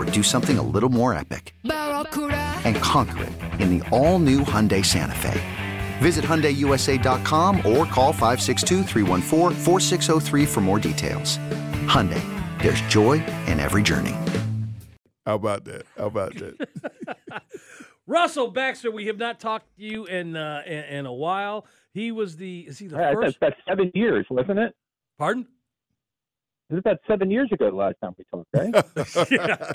or 0.00 0.04
do 0.04 0.22
something 0.22 0.58
a 0.58 0.62
little 0.62 0.88
more 0.88 1.12
epic? 1.12 1.54
And 1.64 2.76
conquer 2.76 3.24
it 3.24 3.32
in 3.60 3.78
the 3.78 3.88
all-new 3.90 4.40
Hyundai 4.40 4.84
Santa 4.84 5.14
Fe. 5.14 5.40
Visit 5.98 6.24
HyundaiUSA.com 6.24 7.58
or 7.58 7.84
call 7.84 8.12
562 8.12 10.46
for 10.46 10.60
more 10.60 10.78
details. 10.78 11.36
Hyundai, 11.86 12.22
there's 12.62 12.80
joy 12.82 13.14
in 13.46 13.60
every 13.60 13.82
journey. 13.82 14.14
How 15.26 15.34
about 15.34 15.64
that? 15.66 15.82
How 15.98 16.06
about 16.06 16.34
that? 16.36 16.66
Russell 18.06 18.48
Baxter, 18.48 18.90
we 18.90 19.06
have 19.06 19.18
not 19.18 19.38
talked 19.38 19.66
to 19.76 19.84
you 19.84 20.06
in 20.06 20.34
uh, 20.34 20.62
in, 20.66 20.84
in 20.84 21.06
a 21.06 21.12
while. 21.12 21.66
He 21.92 22.10
was 22.10 22.36
the 22.36 22.60
is 22.60 22.78
he 22.78 22.86
the 22.86 22.96
Yeah, 22.96 23.12
first? 23.12 23.38
That's, 23.40 23.54
that's 23.56 23.60
seven 23.68 23.92
years, 23.94 24.26
wasn't 24.30 24.58
it? 24.58 24.74
Pardon? 25.18 25.46
It 26.70 26.74
was 26.74 26.78
about 26.78 26.98
seven 27.08 27.30
years 27.32 27.48
ago 27.50 27.68
the 27.68 27.76
last 27.76 27.96
time 28.00 28.14
we 28.16 28.24
talked, 28.24 28.48
right? 28.54 28.74
Eh? 28.96 29.24
Yeah. 29.30 29.72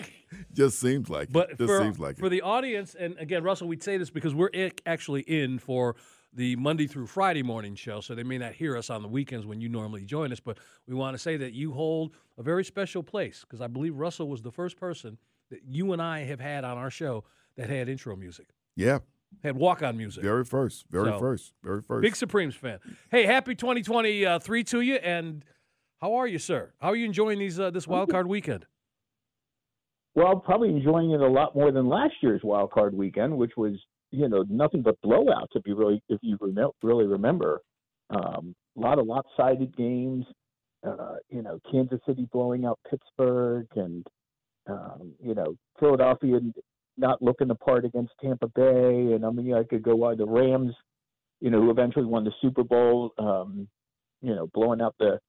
Just 0.53 0.79
seems 0.79 1.09
like 1.09 1.29
But 1.31 1.51
it. 1.51 1.57
Just 1.57 1.67
for, 1.67 1.81
seems 1.81 1.99
like 1.99 2.17
for 2.17 2.27
it. 2.27 2.29
the 2.29 2.41
audience, 2.41 2.95
and 2.97 3.17
again, 3.19 3.43
Russell, 3.43 3.67
we'd 3.67 3.83
say 3.83 3.97
this 3.97 4.09
because 4.09 4.33
we're 4.33 4.49
actually 4.85 5.21
in 5.23 5.59
for 5.59 5.95
the 6.33 6.55
Monday 6.55 6.87
through 6.87 7.07
Friday 7.07 7.43
morning 7.43 7.75
show, 7.75 7.99
so 8.01 8.15
they 8.15 8.23
may 8.23 8.37
not 8.37 8.53
hear 8.53 8.77
us 8.77 8.89
on 8.89 9.01
the 9.01 9.07
weekends 9.09 9.45
when 9.45 9.59
you 9.61 9.67
normally 9.69 10.05
join 10.05 10.31
us. 10.31 10.39
But 10.39 10.57
we 10.87 10.93
want 10.93 11.13
to 11.15 11.17
say 11.17 11.35
that 11.37 11.53
you 11.53 11.73
hold 11.73 12.13
a 12.37 12.43
very 12.43 12.63
special 12.63 13.03
place 13.03 13.41
because 13.41 13.59
I 13.61 13.67
believe 13.67 13.95
Russell 13.97 14.27
was 14.29 14.41
the 14.41 14.51
first 14.51 14.77
person 14.77 15.17
that 15.49 15.59
you 15.67 15.91
and 15.93 16.01
I 16.01 16.19
have 16.25 16.39
had 16.39 16.63
on 16.63 16.77
our 16.77 16.89
show 16.89 17.23
that 17.57 17.69
had 17.69 17.87
intro 17.89 18.15
music, 18.15 18.47
yeah, 18.75 18.99
had 19.43 19.55
walk 19.57 19.81
on 19.83 19.95
music. 19.97 20.23
very 20.23 20.43
first, 20.45 20.85
very 20.89 21.05
So, 21.11 21.19
first, 21.19 21.53
very 21.63 21.81
first. 21.81 22.01
Big 22.01 22.15
Supremes 22.15 22.55
fan. 22.55 22.79
Hey, 23.11 23.25
happy 23.25 23.53
2023 23.55 24.63
to 24.65 24.81
you. 24.81 24.95
And 24.95 25.43
how 26.05 26.13
are 26.13 26.27
you, 26.27 26.37
sir? 26.37 26.71
How 26.79 26.89
are 26.89 26.95
you 26.95 27.07
enjoying 27.07 27.39
these 27.39 27.59
uh, 27.59 27.71
this 27.71 27.87
wild 27.87 28.11
card 28.11 28.27
weekend? 28.27 28.67
well, 30.13 30.35
probably 30.35 30.69
enjoying 30.69 31.09
it 31.09 31.19
a 31.19 31.27
lot 31.27 31.55
more 31.55 31.71
than 31.71 31.89
last 31.89 32.13
year's 32.21 32.41
wild 32.43 32.69
card 32.71 32.93
weekend, 32.93 33.35
which 33.35 33.53
was 33.57 33.73
you 34.11 34.29
know 34.29 34.45
nothing 34.47 34.83
but 34.83 35.01
blowouts. 35.03 35.55
If 35.55 35.63
you 35.65 35.75
really 35.75 36.03
if 36.07 36.19
you 36.21 36.37
remem- 36.37 36.73
really 36.83 37.05
remember, 37.05 37.59
um, 38.11 38.53
a 38.77 38.79
lot 38.79 38.99
of 38.99 39.07
lopsided 39.07 39.75
games. 39.75 40.25
Uh, 40.85 41.15
you 41.31 41.41
know, 41.41 41.59
Kansas 41.71 41.99
City 42.07 42.29
blowing 42.31 42.65
out 42.65 42.77
Pittsburgh, 42.87 43.65
and 43.75 44.05
um, 44.69 45.11
you 45.19 45.33
know 45.33 45.55
Philadelphia 45.79 46.39
not 46.97 47.19
looking 47.19 47.47
the 47.47 47.55
part 47.55 47.83
against 47.83 48.13
Tampa 48.21 48.47
Bay, 48.49 49.13
and 49.15 49.25
I 49.25 49.31
mean 49.31 49.55
I 49.55 49.63
could 49.63 49.81
go 49.81 50.03
on 50.03 50.17
the 50.17 50.27
Rams, 50.27 50.75
you 51.41 51.49
know, 51.49 51.61
who 51.61 51.71
eventually 51.71 52.05
won 52.05 52.25
the 52.25 52.31
Super 52.43 52.63
Bowl. 52.63 53.11
Um, 53.17 53.67
you 54.21 54.35
know, 54.35 54.47
blowing 54.53 54.81
out 54.81 54.93
the 54.99 55.19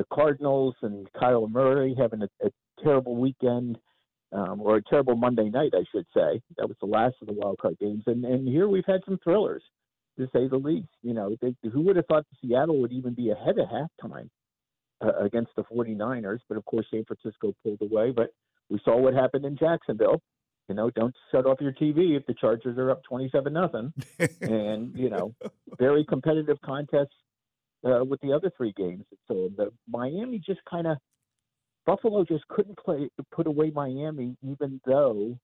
the 0.00 0.06
Cardinals 0.14 0.74
and 0.80 1.06
Kyler 1.12 1.50
Murray 1.50 1.94
having 1.98 2.22
a, 2.22 2.28
a 2.42 2.50
terrible 2.82 3.16
weekend, 3.16 3.76
um, 4.32 4.62
or 4.62 4.76
a 4.76 4.82
terrible 4.82 5.14
Monday 5.14 5.50
night, 5.50 5.72
I 5.74 5.84
should 5.92 6.06
say. 6.14 6.40
That 6.56 6.68
was 6.68 6.76
the 6.80 6.86
last 6.86 7.16
of 7.20 7.26
the 7.26 7.34
wild 7.34 7.58
card 7.58 7.78
games, 7.78 8.04
and 8.06 8.24
and 8.24 8.48
here 8.48 8.66
we've 8.66 8.86
had 8.86 9.02
some 9.04 9.18
thrillers, 9.22 9.62
to 10.18 10.26
say 10.32 10.48
the 10.48 10.56
least. 10.56 10.88
You 11.02 11.12
know, 11.12 11.36
they, 11.42 11.54
who 11.70 11.82
would 11.82 11.96
have 11.96 12.06
thought 12.06 12.24
Seattle 12.40 12.80
would 12.80 12.92
even 12.92 13.12
be 13.12 13.28
ahead 13.28 13.56
at 13.58 13.68
halftime 13.70 14.30
uh, 15.04 15.22
against 15.22 15.50
the 15.54 15.64
49ers? 15.64 16.38
But 16.48 16.56
of 16.56 16.64
course, 16.64 16.86
San 16.90 17.04
Francisco 17.04 17.54
pulled 17.62 17.82
away. 17.82 18.10
But 18.10 18.30
we 18.70 18.80
saw 18.82 18.96
what 18.96 19.12
happened 19.12 19.44
in 19.44 19.58
Jacksonville. 19.58 20.22
You 20.70 20.76
know, 20.76 20.88
don't 20.88 21.14
shut 21.30 21.44
off 21.44 21.60
your 21.60 21.72
TV 21.72 22.16
if 22.16 22.24
the 22.24 22.34
Chargers 22.40 22.78
are 22.78 22.90
up 22.90 23.02
27 23.04 23.52
nothing. 23.52 23.92
and 24.40 24.96
you 24.96 25.10
know, 25.10 25.34
very 25.78 26.06
competitive 26.06 26.56
contests 26.64 27.12
uh, 27.84 28.04
with 28.04 28.20
the 28.20 28.32
other 28.32 28.50
three 28.56 28.72
games. 28.76 29.04
So 29.28 29.50
the 29.56 29.72
Miami 29.88 30.38
just 30.44 30.60
kind 30.68 30.86
of 30.86 30.98
Buffalo 31.86 32.24
just 32.24 32.46
couldn't 32.48 32.78
play 32.78 33.08
put 33.32 33.46
away 33.46 33.70
Miami, 33.74 34.36
even 34.42 34.80
though 34.86 35.38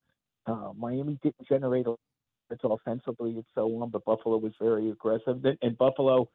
uh, 0.46 0.72
Miami 0.76 1.18
didn't 1.22 1.48
generate 1.48 1.86
a 1.86 1.94
offensively 2.62 3.30
and 3.30 3.44
so 3.54 3.62
on. 3.82 3.90
But 3.90 4.04
Buffalo 4.04 4.36
was 4.36 4.52
very 4.60 4.90
aggressive, 4.90 5.44
and 5.62 5.78
Buffalo, 5.78 6.28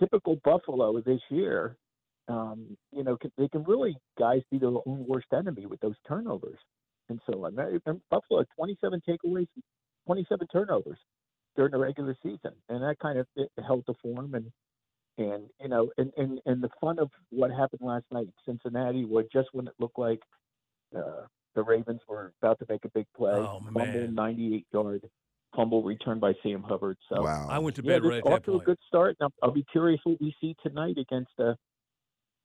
typical 0.00 0.36
Buffalo 0.44 1.00
this 1.00 1.20
year. 1.28 1.76
Um, 2.26 2.76
you 2.90 3.04
know, 3.04 3.18
they 3.36 3.48
can 3.48 3.64
really 3.64 3.96
guys 4.18 4.40
be 4.50 4.58
their 4.58 4.70
own 4.70 5.04
worst 5.06 5.26
enemy 5.36 5.66
with 5.66 5.78
those 5.80 5.96
turnovers, 6.08 6.58
and 7.10 7.20
so 7.30 7.44
on. 7.44 7.58
And 7.58 8.00
Buffalo 8.10 8.40
had 8.40 8.46
27 8.56 9.02
takeaways, 9.06 9.46
27 10.06 10.46
turnovers 10.50 10.98
during 11.54 11.72
the 11.72 11.78
regular 11.78 12.16
season, 12.22 12.52
and 12.70 12.82
that 12.82 12.98
kind 12.98 13.18
of 13.18 13.26
held 13.64 13.84
the 13.86 13.94
form 14.02 14.34
and 14.34 14.50
and 15.18 15.44
you 15.60 15.68
know, 15.68 15.90
and, 15.98 16.12
and 16.16 16.40
and 16.46 16.62
the 16.62 16.70
fun 16.80 16.98
of 16.98 17.10
what 17.30 17.50
happened 17.50 17.82
last 17.82 18.04
night 18.12 18.26
in 18.26 18.32
Cincinnati 18.44 19.04
was 19.04 19.26
just 19.32 19.48
when 19.52 19.68
it 19.68 19.74
looked 19.78 19.98
like 19.98 20.20
uh, 20.96 21.26
the 21.54 21.62
Ravens 21.62 22.00
were 22.08 22.32
about 22.42 22.58
to 22.58 22.66
make 22.68 22.84
a 22.84 22.90
big 22.90 23.06
play, 23.16 23.32
Oh, 23.32 23.60
fumble, 23.72 24.08
98 24.08 24.66
yard 24.72 25.08
fumble 25.54 25.82
return 25.82 26.18
by 26.18 26.32
Sam 26.42 26.62
Hubbard. 26.62 26.96
So 27.08 27.22
wow. 27.22 27.46
I 27.48 27.58
went 27.58 27.76
to 27.76 27.82
bed 27.82 28.02
this 28.02 28.10
right 28.10 28.18
at 28.18 28.26
off 28.26 28.42
that 28.42 28.44
to 28.46 28.56
a 28.56 28.64
good 28.64 28.78
start. 28.88 29.16
And 29.20 29.30
I'll, 29.42 29.48
I'll 29.48 29.54
be 29.54 29.64
curious 29.70 30.00
what 30.04 30.20
we 30.20 30.34
see 30.40 30.56
tonight 30.62 30.98
against 30.98 31.32
a, 31.38 31.56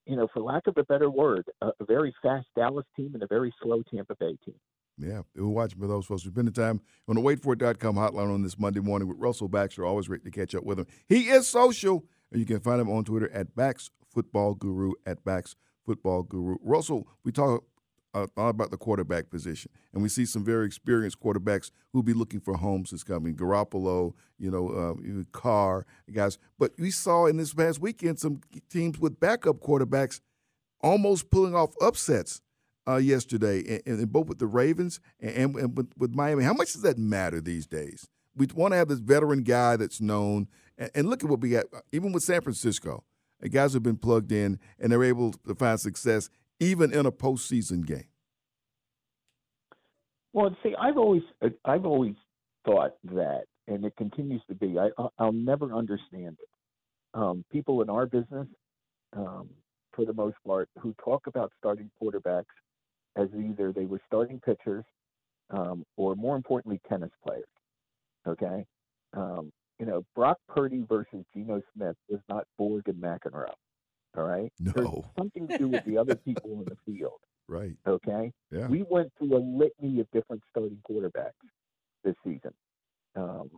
you 0.06 0.16
know, 0.16 0.28
for 0.34 0.42
lack 0.42 0.68
of 0.68 0.78
a 0.78 0.84
better 0.84 1.10
word, 1.10 1.46
a, 1.62 1.68
a 1.80 1.86
very 1.86 2.14
fast 2.22 2.48
Dallas 2.56 2.86
team 2.96 3.12
and 3.14 3.24
a 3.24 3.28
very 3.28 3.54
slow 3.62 3.84
Tampa 3.92 4.16
Bay 4.20 4.38
team. 4.46 4.56
Yeah, 4.98 5.22
we're 5.34 5.48
watching 5.48 5.80
for 5.80 5.88
those 5.88 6.06
folks. 6.06 6.26
We 6.26 6.32
spend 6.32 6.50
the 6.50 6.52
time 6.52 6.82
on 7.08 7.16
the 7.16 7.22
waitforit.com 7.22 7.96
hotline 7.96 8.34
on 8.34 8.42
this 8.42 8.60
Monday 8.60 8.82
morning 8.82 9.08
with 9.08 9.18
Russell 9.18 9.48
Baxter. 9.48 9.86
Always 9.86 10.10
great 10.10 10.26
to 10.26 10.32
catch 10.32 10.54
up 10.54 10.66
with 10.66 10.78
him. 10.78 10.88
He 11.08 11.30
is 11.30 11.48
social, 11.48 11.94
and 12.00 12.04
you 12.32 12.46
can 12.46 12.60
find 12.60 12.80
him 12.80 12.90
on 12.90 13.04
Twitter 13.04 13.30
at 13.32 13.56
Bax 13.56 13.90
Football 14.14 14.56
Guru 14.56 14.94
at 15.06 15.24
Bax 15.24 15.56
Football 15.86 16.24
Guru. 16.24 16.58
Russell, 16.62 17.08
we 17.24 17.32
talk 17.32 17.64
uh, 18.14 18.28
a 18.36 18.42
lot 18.42 18.50
about 18.50 18.72
the 18.72 18.78
quarterback 18.78 19.30
position, 19.30 19.72
and 19.94 20.02
we 20.02 20.10
see 20.10 20.26
some 20.26 20.44
very 20.44 20.66
experienced 20.66 21.20
quarterbacks 21.20 21.72
who'll 21.92 22.04
be 22.04 22.14
looking 22.14 22.40
for 22.40 22.56
homes 22.56 22.92
this 22.92 23.04
coming. 23.04 23.36
Garoppolo, 23.36 24.14
you 24.38 24.50
know, 24.50 24.70
uh, 24.70 25.24
Carr, 25.32 25.86
guys. 26.12 26.38
But 26.58 26.72
we 26.80 26.92
saw 26.92 27.26
in 27.26 27.38
this 27.38 27.54
past 27.54 27.80
weekend 27.80 28.20
some 28.20 28.42
teams 28.70 29.00
with 29.00 29.20
backup 29.20 29.60
quarterbacks 29.60 30.22
almost 30.82 31.30
pulling 31.30 31.56
off 31.56 31.74
upsets 31.82 32.42
uh, 32.88 32.98
yesterday, 32.98 33.82
and, 33.86 34.00
and 34.00 34.12
both 34.12 34.28
with 34.28 34.40
the 34.40 34.48
Ravens 34.48 35.00
and, 35.20 35.56
and 35.56 35.78
with, 35.78 35.92
with 35.98 36.16
Miami. 36.16 36.44
How 36.44 36.54
much 36.54 36.74
does 36.74 36.82
that 36.82 36.98
matter 36.98 37.42
these 37.42 37.68
days? 37.68 38.08
We 38.40 38.48
want 38.56 38.72
to 38.72 38.78
have 38.78 38.88
this 38.88 39.00
veteran 39.00 39.44
guy 39.44 39.76
that's 39.76 40.00
known, 40.00 40.48
and, 40.78 40.90
and 40.96 41.10
look 41.10 41.24
at 41.24 41.30
what 41.30 41.42
we 41.42 41.50
got. 41.50 41.66
Even 41.92 42.14
with 42.14 42.24
San 42.24 42.42
Francisco, 42.42 43.04
the 43.42 43.50
guys 43.50 43.74
have 43.74 43.84
been 43.84 43.98
plugged 43.98 44.32
in, 44.32 44.60
and 44.80 44.92
they're 44.92 45.04
able 45.04 45.34
to 45.46 45.54
find 45.54 45.78
success 45.78 46.30
even 46.60 46.94
in 46.94 47.06
a 47.06 47.12
postseason 47.12 47.86
game. 47.86 48.08
Well, 50.32 50.56
see, 50.64 50.74
I've 50.80 50.98
always 50.98 51.24
I've 51.66 51.86
always 51.86 52.16
thought 52.66 52.96
that, 53.12 53.44
and 53.68 53.84
it 53.84 53.94
continues 53.98 54.42
to 54.48 54.56
be. 54.56 54.80
I 54.80 54.90
I'll 55.18 55.34
never 55.34 55.74
understand 55.74 56.38
it. 56.40 56.50
Um, 57.14 57.44
people 57.52 57.82
in 57.82 57.90
our 57.90 58.06
business, 58.06 58.48
um, 59.18 59.50
for 59.94 60.06
the 60.06 60.14
most 60.14 60.38
part, 60.48 60.70
who 60.80 60.96
talk 61.04 61.28
about 61.28 61.52
starting 61.58 61.92
quarterbacks 62.02 62.46
as 63.18 63.28
either 63.38 63.74
they 63.74 63.86
were 63.86 64.00
starting 64.08 64.40
pitchers, 64.40 64.86
um, 65.50 65.84
or 65.98 66.16
more 66.16 66.38
importantly, 66.38 66.80
tennis 66.88 67.12
players. 67.26 67.44
Okay, 68.30 68.66
um, 69.14 69.52
you 69.80 69.86
know, 69.86 70.04
Brock 70.16 70.38
Purdy 70.48 70.84
versus 70.88 71.26
Geno 71.34 71.62
Smith 71.76 71.96
was 72.10 72.22
not 72.30 72.46
Borg 72.58 72.88
and 72.88 73.02
McEnroe. 73.02 73.54
All 74.18 74.24
right, 74.24 74.52
No. 74.60 74.72
There's 74.76 75.06
something 75.18 75.48
to 75.48 75.58
do 75.58 75.68
with 75.68 75.86
the 75.86 75.98
other 75.98 76.16
people 76.16 76.52
in 76.54 76.66
the 76.66 76.78
field. 76.86 77.14
Right. 77.52 77.76
Okay, 77.88 78.32
Yeah. 78.52 78.68
we 78.68 78.84
went 78.88 79.12
through 79.18 79.36
a 79.36 79.42
litany 79.42 80.00
of 80.02 80.08
different 80.12 80.44
starting 80.52 80.78
quarterbacks 80.88 81.32
this 82.04 82.14
season. 82.24 82.54
Um, 83.16 83.50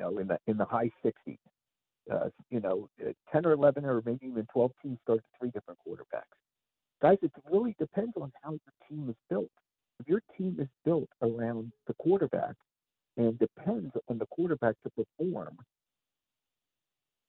know, 0.00 0.18
in 0.18 0.26
the 0.26 0.38
in 0.46 0.56
the 0.56 0.64
high 0.64 0.90
60s. 1.04 1.38
Uh, 2.10 2.28
you 2.50 2.58
know, 2.58 2.88
uh, 3.06 3.12
10 3.30 3.46
or 3.46 3.52
11 3.52 3.84
or 3.84 4.02
maybe 4.04 4.26
even 4.26 4.44
12 4.52 4.72
teams 4.82 4.98
start 5.02 5.20
three 5.38 5.50
different 5.50 5.78
quarterbacks. 5.86 6.22
Guys, 7.00 7.18
it 7.22 7.30
really 7.48 7.76
depends 7.78 8.12
on 8.20 8.32
how 8.42 8.50
your 8.50 8.74
team 8.88 9.08
is 9.08 9.14
built. 9.28 9.50
If 10.00 10.08
your 10.08 10.22
team 10.36 10.56
is 10.58 10.66
built 10.84 11.08
around 11.22 11.72
the 11.86 11.94
quarterback 12.00 12.56
and 13.16 13.38
depends 13.38 13.92
on 14.08 14.18
the 14.18 14.26
quarterback 14.50 14.76
to 14.82 14.90
perform 14.90 15.56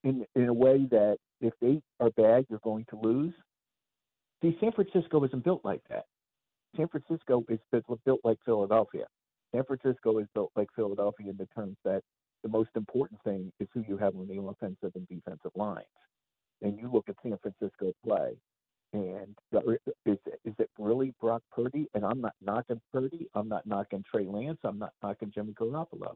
in 0.03 0.25
in 0.35 0.47
a 0.47 0.53
way 0.53 0.85
that 0.89 1.17
if 1.41 1.53
they 1.61 1.81
are 1.99 2.09
bad, 2.11 2.45
you're 2.49 2.59
going 2.63 2.85
to 2.89 2.99
lose. 2.99 3.33
See, 4.41 4.57
San 4.59 4.71
Francisco 4.71 5.23
isn't 5.23 5.43
built 5.43 5.61
like 5.63 5.81
that. 5.89 6.05
San 6.75 6.87
Francisco 6.87 7.43
is 7.49 7.59
built 8.05 8.21
like 8.23 8.37
Philadelphia. 8.45 9.05
San 9.53 9.63
Francisco 9.65 10.17
is 10.19 10.27
built 10.33 10.51
like 10.55 10.67
Philadelphia 10.75 11.29
in 11.29 11.37
the 11.37 11.47
terms 11.53 11.77
that 11.83 12.01
the 12.43 12.49
most 12.49 12.69
important 12.75 13.21
thing 13.23 13.51
is 13.59 13.67
who 13.73 13.83
you 13.87 13.97
have 13.97 14.15
on 14.15 14.27
the 14.27 14.41
offensive 14.41 14.91
and 14.95 15.07
defensive 15.07 15.51
lines. 15.55 15.85
And 16.61 16.77
you 16.79 16.89
look 16.91 17.09
at 17.09 17.15
San 17.21 17.37
Francisco 17.41 17.91
play, 18.03 18.33
and 18.93 19.35
is 20.05 20.17
is 20.45 20.53
it 20.57 20.69
really 20.79 21.13
Brock 21.19 21.43
Purdy? 21.51 21.87
And 21.93 22.03
I'm 22.03 22.21
not 22.21 22.33
knocking 22.41 22.81
Purdy. 22.91 23.27
I'm 23.35 23.49
not 23.49 23.67
knocking 23.67 24.03
Trey 24.09 24.25
Lance. 24.25 24.59
I'm 24.63 24.79
not 24.79 24.93
knocking 25.03 25.31
Jimmy 25.33 25.53
Garoppolo. 25.53 26.15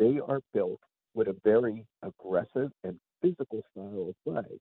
They 0.00 0.18
are 0.26 0.40
built 0.54 0.80
with 1.14 1.28
a 1.28 1.36
very 1.44 1.86
aggressive 2.02 2.72
and 2.84 2.98
physical 3.22 3.62
style 3.70 4.08
of 4.08 4.14
play 4.24 4.58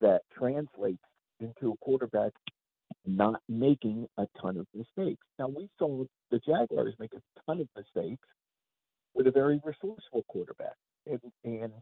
that 0.00 0.22
translates 0.36 1.02
into 1.40 1.72
a 1.72 1.76
quarterback 1.84 2.32
not 3.06 3.42
making 3.48 4.06
a 4.16 4.26
ton 4.40 4.56
of 4.56 4.66
mistakes. 4.74 5.24
Now 5.38 5.48
we 5.48 5.68
saw 5.78 6.04
the 6.30 6.40
Jaguars 6.40 6.94
make 6.98 7.12
a 7.14 7.22
ton 7.46 7.60
of 7.60 7.68
mistakes 7.76 8.26
with 9.14 9.26
a 9.26 9.30
very 9.30 9.60
resourceful 9.64 10.24
quarterback, 10.28 10.76
and 11.06 11.20
and 11.44 11.72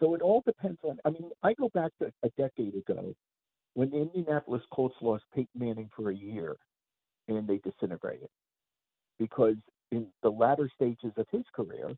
so 0.00 0.14
it 0.14 0.22
all 0.22 0.42
depends 0.46 0.78
on. 0.84 0.98
I 1.04 1.10
mean, 1.10 1.30
I 1.42 1.54
go 1.54 1.70
back 1.74 1.90
to 2.00 2.12
a 2.22 2.30
decade 2.38 2.76
ago 2.76 3.14
when 3.74 3.90
the 3.90 3.98
Indianapolis 3.98 4.62
Colts 4.72 4.96
lost 5.00 5.24
Peyton 5.34 5.48
Manning 5.58 5.90
for 5.96 6.10
a 6.10 6.16
year, 6.16 6.56
and 7.28 7.48
they 7.48 7.58
disintegrated 7.58 8.28
because 9.18 9.56
in 9.92 10.06
the 10.22 10.30
latter 10.30 10.70
stages 10.74 11.12
of 11.16 11.26
his 11.30 11.44
career, 11.54 11.90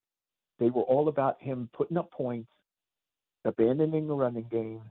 they 0.59 0.71
were 0.71 0.83
all 0.83 1.09
about 1.09 1.41
him 1.41 1.69
putting 1.73 1.97
up 1.97 2.11
points, 2.11 2.51
abandoning 3.45 4.07
the 4.07 4.15
running 4.15 4.47
game, 4.51 4.83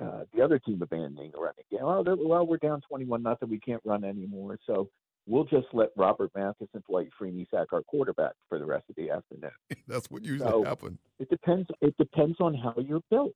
uh, 0.00 0.24
the 0.34 0.42
other 0.42 0.58
team 0.58 0.80
abandoning 0.82 1.30
the 1.32 1.40
running 1.40 1.64
game. 1.70 1.80
Well, 1.82 2.04
well, 2.06 2.46
we're 2.46 2.58
down 2.58 2.80
21 2.88 3.22
nothing. 3.22 3.48
We 3.48 3.60
can't 3.60 3.82
run 3.84 4.04
anymore. 4.04 4.58
So 4.66 4.88
we'll 5.26 5.44
just 5.44 5.66
let 5.72 5.88
Robert 5.96 6.30
Mathis 6.34 6.68
and 6.74 6.82
Dwight 6.84 7.08
Freeney 7.20 7.46
sack 7.50 7.68
our 7.72 7.82
quarterback 7.82 8.32
for 8.48 8.58
the 8.58 8.64
rest 8.64 8.84
of 8.88 8.96
the 8.96 9.10
afternoon. 9.10 9.50
That's 9.88 10.10
what 10.10 10.24
usually 10.24 10.50
so 10.50 10.64
happens. 10.64 10.98
It 11.18 11.28
depends. 11.30 11.68
It 11.80 11.96
depends 11.98 12.36
on 12.40 12.54
how 12.54 12.74
you're 12.76 13.02
built, 13.10 13.34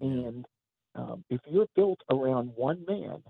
and 0.00 0.44
um, 0.94 1.24
if 1.30 1.40
you're 1.46 1.68
built 1.76 2.00
around 2.10 2.52
one 2.54 2.84
man 2.86 3.22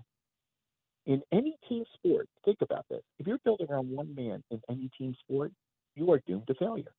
in 1.09 1.23
any 1.31 1.57
team 1.67 1.83
sport, 1.95 2.29
think 2.45 2.59
about 2.61 2.85
this. 2.89 3.01
If 3.17 3.25
you're 3.25 3.39
built 3.43 3.61
around 3.67 3.89
one 3.89 4.13
man 4.13 4.43
in 4.51 4.61
any 4.69 4.91
team 4.95 5.15
sport, 5.19 5.51
you 5.95 6.11
are 6.11 6.21
doomed 6.27 6.45
to 6.47 6.53
failure. 6.53 6.93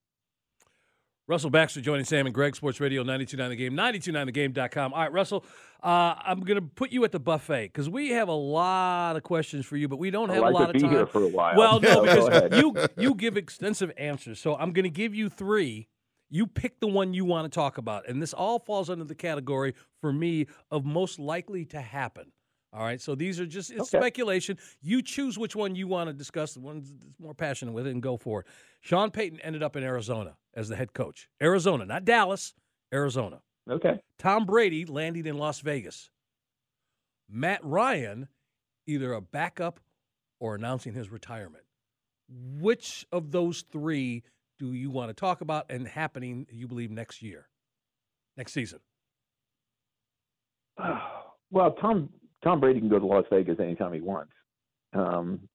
Russell 1.27 1.49
Baxter 1.49 1.79
joining 1.79 2.03
Sam 2.03 2.25
and 2.25 2.35
Greg, 2.35 2.57
Sports 2.57 2.81
Radio 2.81 3.03
929 3.03 3.49
The 3.51 3.55
Game, 3.55 3.73
929thegame.com. 3.73 4.93
All 4.93 4.99
right, 4.99 5.13
Russell, 5.13 5.45
uh, 5.81 6.15
I'm 6.25 6.41
going 6.41 6.57
to 6.57 6.61
put 6.61 6.91
you 6.91 7.05
at 7.05 7.13
the 7.13 7.21
buffet 7.21 7.67
because 7.67 7.89
we 7.89 8.09
have 8.09 8.27
a 8.27 8.33
lot 8.33 9.15
of 9.15 9.23
questions 9.23 9.65
for 9.65 9.77
you, 9.77 9.87
but 9.87 9.97
we 9.97 10.11
don't 10.11 10.27
have 10.27 10.41
like 10.41 10.51
a 10.51 10.57
lot 10.57 10.75
of 10.75 10.81
time. 10.81 10.91
here 10.91 11.05
for 11.05 11.23
a 11.23 11.29
while. 11.29 11.55
Well, 11.55 11.79
no, 11.79 12.01
because 12.01 12.59
you 12.59 12.75
you 12.97 13.15
give 13.15 13.37
extensive 13.37 13.93
answers. 13.97 14.41
So 14.41 14.57
I'm 14.57 14.73
going 14.73 14.83
to 14.83 14.89
give 14.89 15.15
you 15.15 15.29
three. 15.29 15.87
You 16.29 16.47
pick 16.47 16.81
the 16.81 16.87
one 16.87 17.13
you 17.13 17.23
want 17.23 17.49
to 17.49 17.55
talk 17.55 17.77
about, 17.77 18.09
and 18.09 18.21
this 18.21 18.33
all 18.33 18.59
falls 18.59 18.89
under 18.89 19.05
the 19.05 19.15
category 19.15 19.73
for 20.01 20.11
me 20.11 20.47
of 20.69 20.83
most 20.83 21.17
likely 21.17 21.63
to 21.65 21.79
happen. 21.79 22.33
All 22.73 22.83
right, 22.83 23.01
so 23.01 23.15
these 23.15 23.39
are 23.39 23.45
just 23.45 23.69
it's 23.69 23.81
okay. 23.81 23.97
speculation. 23.99 24.57
You 24.81 25.01
choose 25.01 25.37
which 25.37 25.55
one 25.55 25.75
you 25.75 25.87
want 25.87 26.07
to 26.09 26.13
discuss, 26.13 26.53
the 26.53 26.61
one 26.61 26.79
that's 26.79 27.19
more 27.19 27.33
passionate 27.33 27.73
with 27.73 27.85
it, 27.85 27.91
and 27.91 28.01
go 28.01 28.15
for 28.15 28.41
it. 28.41 28.47
Sean 28.79 29.11
Payton 29.11 29.41
ended 29.41 29.61
up 29.61 29.75
in 29.75 29.83
Arizona 29.83 30.37
as 30.53 30.69
the 30.69 30.77
head 30.77 30.93
coach. 30.93 31.27
Arizona, 31.41 31.85
not 31.85 32.05
Dallas, 32.05 32.53
Arizona. 32.93 33.41
Okay. 33.69 33.99
Tom 34.17 34.45
Brady 34.45 34.85
landed 34.85 35.27
in 35.27 35.37
Las 35.37 35.59
Vegas. 35.59 36.09
Matt 37.29 37.63
Ryan, 37.63 38.29
either 38.87 39.13
a 39.13 39.21
backup 39.21 39.81
or 40.39 40.55
announcing 40.55 40.93
his 40.93 41.09
retirement. 41.09 41.65
Which 42.29 43.05
of 43.11 43.31
those 43.31 43.65
three 43.69 44.23
do 44.59 44.73
you 44.73 44.89
want 44.89 45.09
to 45.09 45.13
talk 45.13 45.41
about 45.41 45.65
and 45.69 45.87
happening, 45.87 46.47
you 46.49 46.67
believe, 46.67 46.89
next 46.89 47.21
year, 47.21 47.49
next 48.37 48.53
season? 48.53 48.79
Well, 51.53 51.71
Tom 51.73 52.07
Tom 52.43 52.59
Brady 52.59 52.79
can 52.79 52.89
go 52.89 52.99
to 52.99 53.05
Las 53.05 53.25
Vegas 53.31 53.59
anytime 53.59 53.93
he 53.93 54.01
wants. 54.01 54.33
Um, 54.93 55.47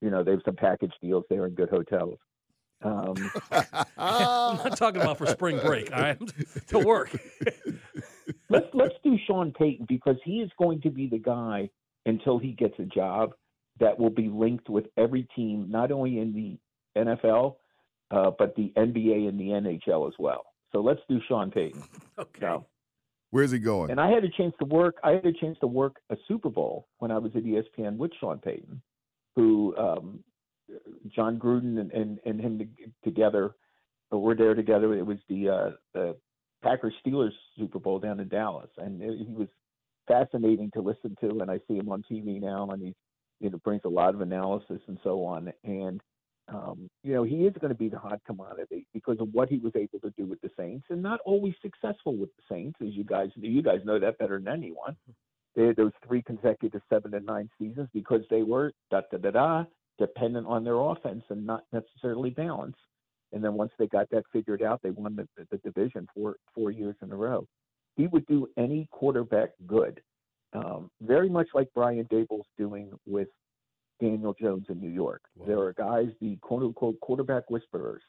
you 0.00 0.10
know, 0.10 0.22
they 0.22 0.32
have 0.32 0.42
some 0.44 0.56
package 0.56 0.92
deals 1.00 1.24
there 1.30 1.46
in 1.46 1.54
good 1.54 1.68
hotels. 1.68 2.18
Um, 2.84 3.14
I'm 3.96 4.56
not 4.56 4.76
talking 4.76 5.00
about 5.00 5.18
for 5.18 5.26
spring 5.26 5.60
break, 5.64 5.90
right? 5.90 6.18
to 6.68 6.78
work. 6.80 7.16
let's 8.48 8.66
let's 8.72 8.94
do 9.04 9.16
Sean 9.26 9.52
Payton 9.52 9.86
because 9.88 10.16
he 10.24 10.40
is 10.40 10.50
going 10.58 10.80
to 10.80 10.90
be 10.90 11.06
the 11.06 11.18
guy 11.18 11.70
until 12.06 12.38
he 12.38 12.52
gets 12.52 12.74
a 12.80 12.84
job 12.84 13.34
that 13.78 13.98
will 13.98 14.10
be 14.10 14.28
linked 14.28 14.68
with 14.68 14.86
every 14.96 15.28
team, 15.36 15.66
not 15.70 15.92
only 15.92 16.18
in 16.18 16.32
the 16.32 16.58
NFL, 17.00 17.56
uh, 18.10 18.30
but 18.36 18.54
the 18.56 18.72
NBA 18.76 19.28
and 19.28 19.38
the 19.38 19.48
NHL 19.48 20.08
as 20.08 20.14
well. 20.18 20.44
So 20.72 20.80
let's 20.80 21.00
do 21.08 21.20
Sean 21.28 21.50
Payton. 21.50 21.82
Okay. 22.18 22.40
So, 22.40 22.66
Where's 23.32 23.50
he 23.50 23.58
going? 23.58 23.90
And 23.90 23.98
I 23.98 24.10
had 24.10 24.24
a 24.24 24.28
chance 24.28 24.54
to 24.58 24.66
work. 24.66 24.96
I 25.02 25.12
had 25.12 25.24
a 25.24 25.32
chance 25.32 25.58
to 25.60 25.66
work 25.66 25.96
a 26.10 26.16
Super 26.28 26.50
Bowl 26.50 26.86
when 26.98 27.10
I 27.10 27.16
was 27.16 27.32
at 27.34 27.44
ESPN 27.44 27.96
with 27.96 28.12
Sean 28.20 28.38
Payton, 28.38 28.82
who 29.34 29.74
um, 29.78 30.22
Jon 31.16 31.38
Gruden 31.38 31.80
and, 31.80 31.90
and, 31.92 32.20
and 32.26 32.38
him 32.38 32.60
together 33.02 33.54
were 34.10 34.34
there 34.34 34.54
together. 34.54 34.94
It 34.94 35.06
was 35.06 35.16
the 35.30 35.48
uh, 35.48 35.70
the 35.94 36.16
Packers 36.62 36.92
Steelers 37.04 37.32
Super 37.58 37.78
Bowl 37.78 37.98
down 37.98 38.20
in 38.20 38.28
Dallas, 38.28 38.68
and 38.76 39.00
it, 39.00 39.26
he 39.26 39.32
was 39.32 39.48
fascinating 40.06 40.70
to 40.74 40.82
listen 40.82 41.16
to. 41.22 41.40
And 41.40 41.50
I 41.50 41.58
see 41.66 41.78
him 41.78 41.88
on 41.88 42.04
TV 42.10 42.38
now, 42.38 42.68
and 42.70 42.82
he 42.82 42.94
you 43.40 43.48
know 43.48 43.58
brings 43.64 43.82
a 43.86 43.88
lot 43.88 44.14
of 44.14 44.20
analysis 44.20 44.80
and 44.88 44.98
so 45.02 45.24
on. 45.24 45.50
And 45.64 46.02
um, 46.48 46.88
you 47.02 47.14
know, 47.14 47.22
he 47.22 47.46
is 47.46 47.54
going 47.60 47.70
to 47.72 47.78
be 47.78 47.88
the 47.88 47.98
hot 47.98 48.20
commodity 48.26 48.86
because 48.92 49.18
of 49.20 49.28
what 49.32 49.48
he 49.48 49.58
was 49.58 49.72
able 49.76 50.00
to 50.00 50.12
do 50.16 50.26
with 50.26 50.40
the 50.40 50.50
Saints, 50.56 50.86
and 50.90 51.02
not 51.02 51.20
always 51.24 51.54
successful 51.62 52.16
with 52.16 52.30
the 52.36 52.42
Saints, 52.54 52.78
as 52.82 52.94
you 52.94 53.04
guys 53.04 53.30
you 53.36 53.62
guys 53.62 53.80
know 53.84 53.98
that 53.98 54.18
better 54.18 54.38
than 54.38 54.48
anyone. 54.48 54.96
They 55.54 55.66
had 55.66 55.76
those 55.76 55.92
three 56.06 56.22
consecutive 56.22 56.80
seven 56.88 57.14
and 57.14 57.26
nine 57.26 57.48
seasons 57.58 57.88
because 57.92 58.22
they 58.30 58.42
were 58.42 58.72
da 58.90 59.02
da 59.10 59.18
da 59.18 59.30
da 59.30 59.64
dependent 59.98 60.46
on 60.46 60.64
their 60.64 60.78
offense 60.80 61.22
and 61.28 61.46
not 61.46 61.64
necessarily 61.72 62.30
balanced. 62.30 62.78
And 63.32 63.42
then 63.42 63.54
once 63.54 63.72
they 63.78 63.86
got 63.86 64.08
that 64.10 64.24
figured 64.32 64.62
out, 64.62 64.80
they 64.82 64.90
won 64.90 65.16
the, 65.16 65.46
the, 65.50 65.58
division 65.58 66.06
for 66.14 66.36
four 66.54 66.70
years 66.70 66.96
in 67.02 67.10
a 67.12 67.16
row. 67.16 67.46
He 67.96 68.06
would 68.06 68.26
do 68.26 68.48
any 68.58 68.88
quarterback 68.90 69.50
good, 69.66 70.00
um, 70.52 70.90
very 71.00 71.28
much 71.28 71.48
like 71.54 71.68
Brian 71.74 72.04
Daboll's 72.06 72.46
doing 72.58 72.90
with 73.06 73.28
Daniel 74.02 74.34
Jones 74.38 74.66
in 74.68 74.80
New 74.80 74.90
York. 74.90 75.22
Wow. 75.36 75.46
There 75.46 75.60
are 75.60 75.72
guys, 75.74 76.08
the 76.20 76.36
quote 76.42 76.62
unquote 76.62 76.98
quarterback 77.00 77.48
whisperers, 77.48 78.02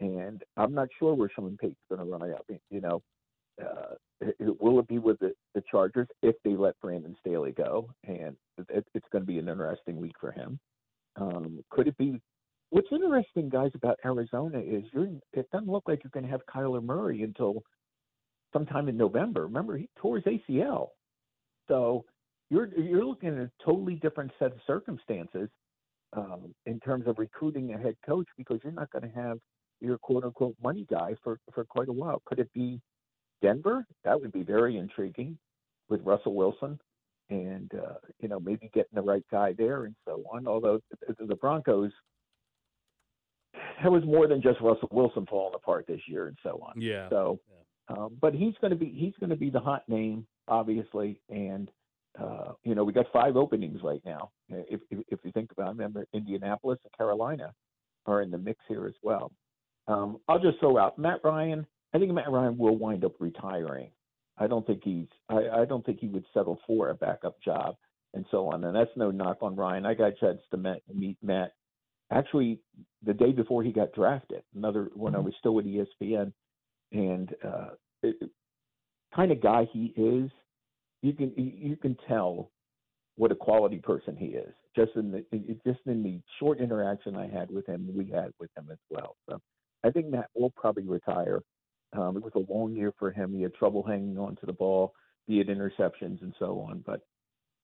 and 0.00 0.42
I'm 0.56 0.74
not 0.74 0.88
sure 0.98 1.14
where 1.14 1.30
Sean 1.34 1.56
Payton's 1.56 1.76
going 1.88 2.00
to 2.00 2.10
run 2.10 2.22
out. 2.22 2.44
You 2.70 2.80
know, 2.80 3.02
uh, 3.62 3.94
it, 4.20 4.34
it, 4.40 4.60
will 4.60 4.80
it 4.80 4.88
be 4.88 4.98
with 4.98 5.20
the, 5.20 5.32
the 5.54 5.62
Chargers 5.70 6.08
if 6.22 6.34
they 6.44 6.56
let 6.56 6.80
Brandon 6.80 7.16
Staley 7.20 7.52
go? 7.52 7.90
And 8.04 8.36
it, 8.68 8.86
it's 8.94 9.06
going 9.12 9.22
to 9.22 9.26
be 9.26 9.38
an 9.38 9.48
interesting 9.48 9.96
week 9.96 10.16
for 10.20 10.32
him. 10.32 10.58
Um, 11.16 11.62
could 11.70 11.86
it 11.86 11.96
be? 11.96 12.20
What's 12.70 12.88
interesting, 12.90 13.48
guys, 13.48 13.70
about 13.74 13.98
Arizona 14.04 14.58
is 14.58 14.84
you're. 14.92 15.08
It 15.32 15.48
doesn't 15.52 15.68
look 15.68 15.84
like 15.86 16.00
you're 16.02 16.10
going 16.12 16.26
to 16.26 16.30
have 16.30 16.42
Kyler 16.52 16.82
Murray 16.82 17.22
until 17.22 17.62
sometime 18.52 18.88
in 18.88 18.96
November. 18.96 19.42
Remember, 19.42 19.76
he 19.76 19.88
tore 19.96 20.20
his 20.20 20.24
ACL, 20.24 20.88
so 21.68 22.04
you're 22.50 22.68
you're 22.76 23.04
looking 23.04 23.30
at 23.30 23.38
a 23.38 23.50
totally 23.64 23.94
different 23.94 24.32
set 24.38 24.52
of 24.52 24.58
circumstances 24.66 25.48
um, 26.16 26.54
in 26.66 26.80
terms 26.80 27.06
of 27.06 27.18
recruiting 27.18 27.72
a 27.72 27.78
head 27.78 27.94
coach 28.04 28.26
because 28.36 28.58
you're 28.62 28.72
not 28.72 28.90
going 28.90 29.08
to 29.08 29.20
have 29.20 29.38
your 29.80 29.96
quote 29.98 30.24
unquote 30.24 30.56
money 30.62 30.86
guy 30.90 31.14
for 31.22 31.38
for 31.54 31.64
quite 31.64 31.88
a 31.88 31.92
while. 31.92 32.20
Could 32.26 32.40
it 32.40 32.52
be 32.52 32.80
Denver? 33.40 33.86
That 34.04 34.20
would 34.20 34.32
be 34.32 34.42
very 34.42 34.76
intriguing 34.76 35.38
with 35.88 36.02
Russell 36.02 36.34
Wilson, 36.34 36.78
and 37.30 37.70
uh, 37.74 37.94
you 38.20 38.28
know 38.28 38.40
maybe 38.40 38.68
getting 38.74 38.94
the 38.94 39.02
right 39.02 39.24
guy 39.30 39.54
there 39.56 39.84
and 39.84 39.94
so 40.06 40.24
on. 40.32 40.46
Although 40.46 40.80
the 41.18 41.36
Broncos. 41.36 41.92
That 43.82 43.90
was 43.90 44.04
more 44.04 44.28
than 44.28 44.42
just 44.42 44.60
Russell 44.60 44.88
Wilson 44.92 45.26
falling 45.26 45.54
apart 45.54 45.86
this 45.88 46.00
year 46.06 46.26
and 46.26 46.36
so 46.42 46.62
on. 46.62 46.80
Yeah. 46.80 47.08
So, 47.08 47.40
yeah. 47.48 47.96
Um, 47.96 48.16
but 48.20 48.34
he's 48.34 48.54
going 48.60 48.70
to 48.72 48.76
be 48.76 48.94
he's 48.94 49.14
going 49.18 49.30
to 49.30 49.36
be 49.36 49.50
the 49.50 49.58
hot 49.58 49.88
name, 49.88 50.26
obviously, 50.48 51.18
and 51.30 51.70
uh, 52.20 52.52
you 52.64 52.74
know, 52.74 52.84
we 52.84 52.92
got 52.92 53.06
five 53.12 53.36
openings 53.36 53.80
right 53.82 54.02
now. 54.04 54.30
If, 54.48 54.80
if, 54.90 54.98
if 55.08 55.20
you 55.24 55.32
think 55.32 55.52
about 55.52 55.76
them, 55.76 55.94
Indianapolis 56.12 56.78
and 56.84 56.96
Carolina 56.96 57.54
are 58.06 58.22
in 58.22 58.30
the 58.30 58.38
mix 58.38 58.60
here 58.68 58.86
as 58.86 58.94
well. 59.02 59.32
Um, 59.88 60.18
I'll 60.28 60.38
just 60.38 60.58
throw 60.60 60.78
out 60.78 60.98
Matt 60.98 61.20
Ryan. 61.24 61.66
I 61.94 61.98
think 61.98 62.12
Matt 62.12 62.30
Ryan 62.30 62.58
will 62.58 62.76
wind 62.76 63.04
up 63.04 63.14
retiring. 63.18 63.90
I 64.38 64.46
don't 64.46 64.66
think 64.66 64.82
he's. 64.84 65.08
I, 65.28 65.48
I 65.60 65.64
don't 65.64 65.84
think 65.84 65.98
he 66.00 66.08
would 66.08 66.24
settle 66.32 66.60
for 66.66 66.90
a 66.90 66.94
backup 66.94 67.40
job 67.42 67.76
and 68.14 68.24
so 68.30 68.48
on. 68.48 68.64
And 68.64 68.74
that's 68.74 68.90
no 68.96 69.10
knock 69.10 69.38
on 69.42 69.56
Ryan. 69.56 69.86
I 69.86 69.94
got 69.94 70.12
a 70.12 70.12
chance 70.12 70.40
to 70.50 70.56
met, 70.56 70.82
meet 70.92 71.16
Matt 71.22 71.52
actually 72.10 72.60
the 73.04 73.14
day 73.14 73.32
before 73.32 73.62
he 73.62 73.72
got 73.72 73.92
drafted. 73.92 74.42
Another 74.54 74.90
when 74.94 75.14
I 75.14 75.18
was 75.18 75.34
still 75.38 75.54
with 75.54 75.66
ESPN, 75.66 76.32
and 76.92 77.34
uh, 77.44 77.68
it, 78.02 78.30
kind 79.14 79.32
of 79.32 79.42
guy 79.42 79.68
he 79.72 79.92
is. 79.96 80.30
You 81.02 81.12
can 81.12 81.32
you 81.36 81.76
can 81.76 81.96
tell 82.06 82.50
what 83.16 83.32
a 83.32 83.34
quality 83.34 83.78
person 83.78 84.16
he 84.16 84.26
is 84.26 84.54
just 84.76 84.92
in 84.96 85.10
the 85.10 85.24
just 85.66 85.80
in 85.86 86.02
the 86.02 86.20
short 86.38 86.58
interaction 86.58 87.16
I 87.16 87.28
had 87.28 87.50
with 87.50 87.66
him, 87.66 87.88
we 87.94 88.06
had 88.06 88.32
with 88.38 88.50
him 88.56 88.68
as 88.70 88.78
well. 88.90 89.16
So 89.28 89.40
I 89.84 89.90
think 89.90 90.08
Matt 90.08 90.30
will 90.34 90.50
probably 90.50 90.84
retire. 90.84 91.40
Um, 91.92 92.16
it 92.16 92.22
was 92.22 92.32
a 92.36 92.52
long 92.52 92.74
year 92.74 92.92
for 92.98 93.10
him. 93.10 93.34
He 93.34 93.42
had 93.42 93.54
trouble 93.54 93.82
hanging 93.82 94.18
on 94.18 94.36
to 94.36 94.46
the 94.46 94.52
ball, 94.52 94.92
be 95.26 95.40
it 95.40 95.48
interceptions 95.48 96.22
and 96.22 96.32
so 96.38 96.60
on. 96.60 96.84
But 96.86 97.00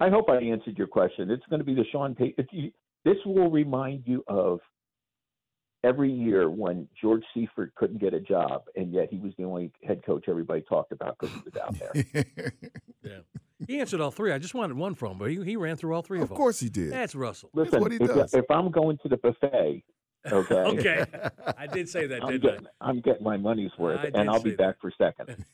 I 0.00 0.10
hope 0.10 0.28
I 0.28 0.36
answered 0.38 0.76
your 0.76 0.88
question. 0.88 1.30
It's 1.30 1.46
going 1.48 1.60
to 1.60 1.64
be 1.64 1.74
the 1.74 1.84
Sean 1.92 2.14
Payton. 2.14 2.72
This 3.04 3.16
will 3.24 3.50
remind 3.50 4.02
you 4.04 4.24
of 4.26 4.58
every 5.84 6.10
year 6.10 6.50
when 6.50 6.88
George 7.00 7.22
Seifert 7.34 7.74
couldn't 7.74 7.98
get 7.98 8.14
a 8.14 8.20
job, 8.20 8.64
and 8.76 8.92
yet 8.92 9.08
he 9.10 9.18
was 9.18 9.32
the 9.38 9.44
only 9.44 9.70
head 9.82 10.04
coach 10.04 10.24
everybody 10.28 10.62
talked 10.62 10.92
about 10.92 11.16
because 11.18 11.34
he 11.34 11.42
was 11.44 11.56
out 11.56 11.78
there. 11.78 12.52
yeah. 13.02 13.18
He 13.66 13.80
answered 13.80 14.00
all 14.00 14.10
three. 14.10 14.32
I 14.32 14.38
just 14.38 14.54
wanted 14.54 14.76
one 14.76 14.94
from 14.94 15.12
him, 15.12 15.18
but 15.18 15.30
he, 15.30 15.42
he 15.42 15.56
ran 15.56 15.76
through 15.76 15.94
all 15.94 16.02
three 16.02 16.18
of, 16.18 16.24
of 16.24 16.28
them. 16.28 16.34
Of 16.34 16.38
course 16.38 16.60
he 16.60 16.68
did. 16.68 16.92
That's 16.92 17.14
Russell. 17.14 17.50
Listen, 17.54 17.72
That's 17.72 17.82
what 17.82 17.92
he 17.92 17.98
if, 17.98 18.14
does. 18.14 18.34
if 18.34 18.44
I'm 18.50 18.70
going 18.70 18.98
to 18.98 19.08
the 19.08 19.16
buffet, 19.16 19.82
okay, 20.30 20.54
okay, 20.54 21.04
I 21.58 21.66
did 21.66 21.88
say 21.88 22.06
that, 22.06 22.22
I'm 22.22 22.32
didn't 22.32 22.42
getting, 22.42 22.66
I'm 22.80 23.00
getting 23.00 23.24
my 23.24 23.36
money's 23.36 23.70
worth, 23.78 24.00
I 24.00 24.10
and 24.18 24.28
I'll 24.28 24.42
be 24.42 24.50
say 24.50 24.56
back 24.56 24.76
for 24.80 24.92
second. 24.98 25.44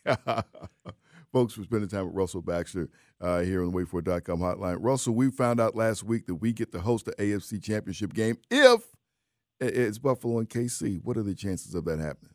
Folks, 1.32 1.56
we're 1.56 1.64
spending 1.64 1.88
time 1.88 2.06
with 2.06 2.14
Russell 2.14 2.42
Baxter 2.42 2.90
uh, 3.20 3.40
here 3.40 3.64
on 3.64 3.72
the 3.72 3.78
WaitFor.com 3.78 4.40
hotline. 4.40 4.76
Russell, 4.80 5.14
we 5.14 5.30
found 5.30 5.60
out 5.60 5.74
last 5.74 6.02
week 6.02 6.26
that 6.26 6.34
we 6.34 6.52
get 6.52 6.72
to 6.72 6.80
host 6.80 7.06
the 7.06 7.12
AFC 7.12 7.62
Championship 7.62 8.12
game 8.12 8.36
if 8.50 8.82
it's 9.66 9.98
Buffalo 9.98 10.38
and 10.38 10.48
KC. 10.48 11.00
What 11.02 11.16
are 11.16 11.22
the 11.22 11.34
chances 11.34 11.74
of 11.74 11.84
that 11.84 11.98
happening? 11.98 12.34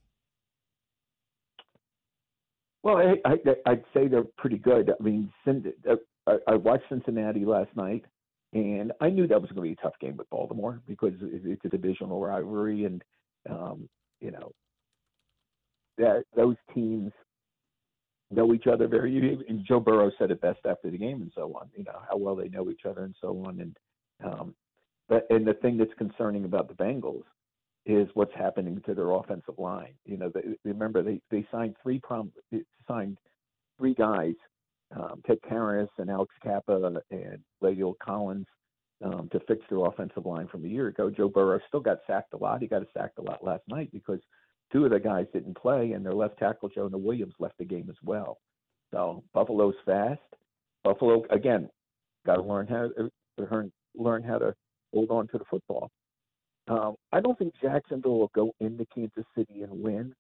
Well, 2.84 2.98
I, 3.26 3.36
I'd 3.66 3.84
say 3.94 4.08
they're 4.08 4.24
pretty 4.38 4.58
good. 4.58 4.92
I 4.98 5.04
mean, 5.04 5.30
uh, 5.46 5.96
I, 6.26 6.38
I 6.48 6.56
watched 6.56 6.86
Cincinnati 6.90 7.44
last 7.44 7.76
night, 7.76 8.06
and 8.54 8.94
I 9.02 9.10
knew 9.10 9.28
that 9.28 9.42
was 9.42 9.52
going 9.52 9.56
to 9.56 9.62
be 9.62 9.74
a 9.74 9.84
tough 9.84 10.00
game 10.00 10.16
with 10.16 10.30
Baltimore 10.30 10.82
because 10.88 11.14
it's 11.22 11.66
a 11.66 11.70
divisional 11.70 12.22
rivalry, 12.22 12.86
and 12.86 13.04
um, 13.50 13.90
you 14.22 14.32
know 14.32 14.52
that 15.98 16.24
those 16.36 16.56
teams 16.74 17.12
know 18.32 18.54
each 18.54 18.68
other 18.68 18.88
very. 18.88 19.38
And 19.50 19.66
Joe 19.68 19.80
Burrow 19.80 20.12
said 20.18 20.32
it 20.32 20.40
best 20.40 20.60
after 20.66 20.90
the 20.90 20.98
game, 20.98 21.22
and 21.22 21.32
so 21.36 21.54
on. 21.60 21.70
You 21.76 21.84
know 21.84 22.00
how 22.10 22.18
well 22.18 22.36
they 22.36 22.48
know 22.48 22.70
each 22.70 22.86
other, 22.88 23.04
and 23.04 23.16
so 23.20 23.44
on. 23.46 23.60
And 23.60 23.78
um, 24.24 24.56
but 25.10 25.26
and 25.30 25.48
the 25.48 25.54
thing 25.56 25.78
that's 25.78 25.94
concerning 25.98 26.46
about 26.46 26.68
the 26.68 26.74
Bengals 26.74 27.24
is 27.86 28.10
what's 28.14 28.34
happening 28.36 28.82
to 28.86 28.94
their 28.94 29.12
offensive 29.12 29.58
line. 29.58 29.94
You 30.06 30.18
know, 30.18 30.30
they, 30.34 30.42
remember 30.66 31.02
they 31.02 31.22
they 31.32 31.48
signed 31.52 31.76
three 31.82 32.00
prom 32.00 32.32
signed 32.88 33.18
three 33.78 33.94
guys, 33.94 34.34
um, 34.96 35.22
Ted 35.26 35.40
Karras 35.50 35.88
and 35.98 36.10
Alex 36.10 36.34
Cappa 36.44 37.02
and 37.12 37.40
La'el 37.64 37.94
Collins, 38.04 38.48
um, 39.04 39.30
to 39.32 39.40
fix 39.48 39.62
their 39.70 39.86
offensive 39.86 40.26
line 40.26 40.48
from 40.48 40.66
a 40.66 40.68
year 40.68 40.88
ago. 40.88 41.10
Joe 41.10 41.30
Burrow 41.30 41.60
still 41.68 41.80
got 41.80 42.00
sacked 42.08 42.34
a 42.34 42.38
lot. 42.38 42.62
He 42.62 42.68
got 42.68 42.84
sacked 42.96 43.20
a 43.20 43.22
lot 43.22 43.44
last 43.44 43.64
night 43.68 43.90
because 43.92 44.20
two 44.72 44.86
of 44.86 44.92
the 44.92 45.00
guys 45.00 45.26
didn't 45.34 45.58
play, 45.58 45.92
and 45.92 46.06
their 46.06 46.14
left 46.14 46.40
tackle 46.40 46.70
Jonah 46.70 46.98
Williams 46.98 47.36
left 47.40 47.58
the 47.58 47.66
game 47.66 47.88
as 47.90 47.98
well. 48.04 48.40
So 48.92 49.24
Buffalo's 49.34 49.76
fast. 49.86 50.20
Buffalo 50.84 51.24
again 51.30 51.70
got 52.26 52.36
to 52.36 52.44
learn 52.44 52.68
how 52.68 52.90
to 52.90 53.10
learn 53.38 53.72
learn 53.96 54.24
how 54.24 54.38
to 54.38 54.54
hold 54.98 55.12
on 55.12 55.28
to 55.28 55.38
the 55.38 55.46
football. 55.50 55.92
Um, 56.68 56.96
I 57.14 57.22
don't 57.22 57.38
think 57.38 57.54
Jacksonville 57.62 58.18
will 58.20 58.32
go 58.34 58.52
into 58.60 58.86
Kansas 58.94 59.26
City 59.38 59.62
and 59.62 59.72
win, 59.84 60.14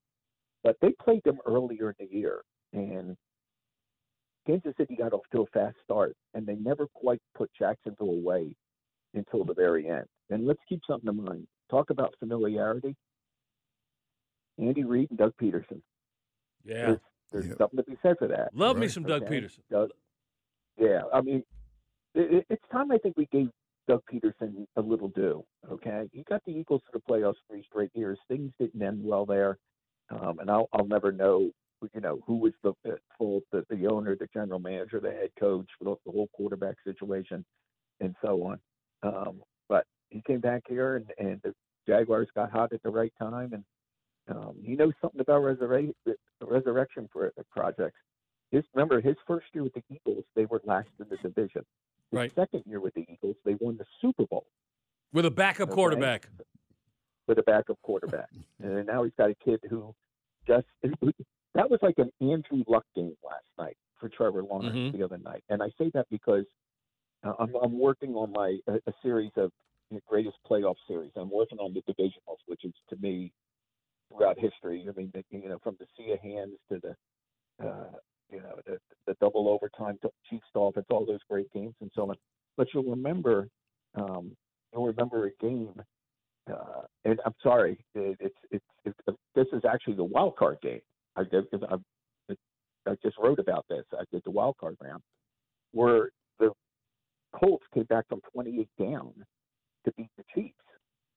but 0.63 0.77
they 0.81 0.91
played 1.03 1.23
them 1.25 1.39
earlier 1.47 1.89
in 1.97 2.07
the 2.07 2.15
year, 2.15 2.41
and 2.73 3.17
Kansas 4.45 4.73
City 4.77 4.95
got 4.95 5.13
off 5.13 5.23
to 5.31 5.41
a 5.41 5.45
fast 5.47 5.75
start, 5.83 6.15
and 6.35 6.45
they 6.45 6.55
never 6.55 6.87
quite 6.93 7.19
put 7.35 7.49
Jacksonville 7.57 8.11
away 8.11 8.53
until 9.15 9.43
the 9.43 9.53
very 9.55 9.89
end. 9.89 10.05
And 10.29 10.45
let's 10.45 10.59
keep 10.69 10.81
something 10.87 11.09
in 11.09 11.23
mind. 11.23 11.47
Talk 11.71 11.89
about 11.89 12.13
familiarity. 12.19 12.95
Andy 14.59 14.83
Reid 14.83 15.09
and 15.09 15.17
Doug 15.19 15.33
Pederson. 15.41 15.81
Yeah. 16.63 16.85
There's, 16.85 16.99
there's 17.31 17.47
Yeah. 17.47 17.53
something 17.57 17.77
to 17.77 17.83
be 17.83 17.97
said 18.01 18.15
for 18.19 18.27
that. 18.27 18.53
Love 18.53 18.77
me 18.77 18.87
some 18.87 19.03
Doug 19.03 19.23
Okay. 19.23 19.41
Pederson. 19.41 19.59
Doug, 19.71 19.89
yeah, 20.77 21.01
I 21.13 21.21
mean, 21.21 21.43
it, 22.13 22.45
it's 22.49 22.63
time 22.71 22.91
I 22.91 22.99
think 22.99 23.17
we 23.17 23.25
gave 23.31 23.49
Doug 23.87 24.01
Pederson 24.11 24.65
a 24.75 24.81
little 24.81 25.09
due. 25.09 25.43
Okay, 25.71 26.09
he 26.11 26.23
got 26.23 26.43
the 26.45 26.51
Eagles 26.51 26.81
to 26.85 26.99
the 26.99 27.11
playoffs 27.11 27.35
three 27.49 27.63
straight 27.69 27.91
years. 27.93 28.19
Things 28.27 28.51
didn't 28.59 28.81
end 28.81 29.03
well 29.03 29.25
there, 29.25 29.57
um, 30.09 30.39
and 30.39 30.49
I'll, 30.49 30.67
I'll 30.73 30.87
never 30.87 31.11
know, 31.11 31.51
you 31.93 32.01
know, 32.01 32.19
who 32.27 32.37
was 32.37 32.53
the 32.63 32.73
fault, 33.17 33.43
the, 33.51 33.65
the 33.69 33.87
owner, 33.87 34.15
the 34.15 34.27
general 34.33 34.59
manager, 34.59 34.99
the 34.99 35.11
head 35.11 35.29
coach, 35.39 35.67
the, 35.79 35.95
the 36.05 36.11
whole 36.11 36.29
quarterback 36.33 36.75
situation, 36.83 37.45
and 37.99 38.15
so 38.23 38.43
on. 38.43 38.59
Um, 39.03 39.41
but 39.69 39.85
he 40.09 40.21
came 40.25 40.39
back 40.39 40.63
here, 40.67 40.97
and, 40.97 41.05
and 41.17 41.41
the 41.43 41.53
Jaguars 41.87 42.27
got 42.35 42.51
hot 42.51 42.73
at 42.73 42.83
the 42.83 42.89
right 42.89 43.13
time, 43.19 43.53
and 43.53 43.63
um, 44.29 44.55
he 44.61 44.75
knows 44.75 44.93
something 45.01 45.21
about 45.21 45.41
resurre- 45.41 45.93
resurrection 46.41 47.07
for 47.13 47.31
projects. 47.51 47.99
His 48.51 48.63
remember 48.73 49.01
his 49.01 49.15
first 49.25 49.45
year 49.53 49.63
with 49.63 49.73
the 49.73 49.83
Eagles, 49.89 50.23
they 50.35 50.45
were 50.45 50.61
last 50.65 50.87
in 50.99 51.05
the 51.09 51.17
division. 51.17 51.63
His 52.11 52.17
Right. 52.19 52.31
second 52.35 52.63
year 52.65 52.79
with 52.79 52.93
the 52.93 53.05
Eagles, 53.11 53.35
they 53.43 53.55
won 53.55 53.77
the 53.77 53.85
Super 54.01 54.25
Bowl 54.25 54.47
With 55.13 55.25
a 55.25 55.31
backup 55.31 55.69
Okay. 55.69 55.75
quarterback. 55.75 56.29
with 57.27 57.37
a 57.39 57.43
backup 57.43 57.77
quarterback, 57.81 58.29
and 58.59 58.85
now 58.87 59.03
he's 59.03 59.13
got 59.17 59.29
a 59.29 59.35
kid 59.35 59.59
who 59.69 59.93
just 60.47 60.65
that 61.53 61.69
was 61.69 61.79
like 61.81 61.95
an 61.97 62.09
Andrew 62.21 62.63
Luck 62.67 62.85
game 62.95 63.17
last 63.23 63.45
night 63.57 63.75
for 63.99 64.07
Trevor 64.09 64.43
Lawrence 64.43 64.77
Mhm. 64.77 64.91
the 64.93 65.03
other 65.03 65.17
night, 65.17 65.43
and 65.49 65.61
I 65.61 65.69
say 65.77 65.89
that 65.93 66.07
because 66.09 66.45
uh, 67.23 67.33
I'm, 67.39 67.53
I'm 67.55 67.77
working 67.79 68.15
on 68.15 68.31
my 68.31 68.57
a, 68.67 68.75
a 68.89 68.93
series 69.03 69.31
of 69.35 69.51
the 69.91 69.99
greatest 70.07 70.37
playoff 70.49 70.75
series. 70.87 71.11
I'm 71.17 71.29
working 71.31 71.57
on 71.59 71.73
the 71.73 71.81
divisionals, 71.81 72.37
which 72.45 72.63
is 72.63 72.73
to 72.89 72.95
me 72.97 73.33
throughout 74.15 74.37
history. 74.39 74.85
I 74.87 74.91
mean, 74.97 75.11
the, 75.13 75.23
you 75.31 75.49
know, 75.49 75.59
from 75.63 75.75
the 75.79 75.87
sea 75.97 76.11
of 76.13 76.19
hands 76.19 76.53
to 76.71 76.79
the 76.81 76.95
uh, 77.67 77.91
you 78.31 78.39
know 78.39 78.55
the, 78.65 78.77
the 79.05 79.15
double 79.21 79.49
overtime 79.49 79.97
Chiefs 80.29 80.47
Dolphins, 80.53 80.85
all 80.89 81.05
those 81.05 81.19
great 81.29 81.51
games 81.53 81.75
and 81.81 81.91
so 81.95 82.09
on. 82.09 82.15
But 82.55 82.67
you'll 82.73 82.83
remember, 82.83 83.47
um, 83.95 84.31
you'll 84.73 84.87
remember 84.87 85.27
a 85.27 85.31
game. 85.43 85.73
Uh, 86.51 86.81
and 87.03 87.19
I'm 87.25 87.35
sorry, 87.43 87.83
it, 87.93 88.17
it's, 88.19 88.35
it's 88.51 88.65
it's 88.85 89.17
this 89.35 89.47
is 89.53 89.63
actually 89.69 89.95
the 89.95 90.03
wild 90.03 90.37
card 90.37 90.57
game. 90.61 90.81
I 91.15 91.21
I, 91.21 92.33
I 92.87 92.95
just 93.03 93.17
wrote 93.17 93.39
about 93.39 93.65
this. 93.69 93.83
I 93.93 94.03
did 94.11 94.21
the 94.23 94.31
wild 94.31 94.55
card 94.57 94.77
round 94.81 95.01
where 95.71 96.09
the 96.39 96.51
Colts 97.35 97.65
came 97.73 97.83
back 97.83 98.07
from 98.07 98.21
28 98.33 98.67
down 98.79 99.13
to 99.85 99.93
beat 99.97 100.09
the 100.17 100.23
Chiefs. 100.33 100.55